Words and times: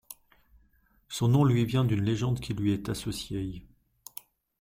Son 1.09 1.27
nom 1.27 1.45
lui 1.45 1.63
vient 1.63 1.85
d'une 1.85 2.01
légende 2.03 2.39
qui 2.39 2.55
lui 2.55 2.71
est 2.73 2.89
associée. 2.89 3.67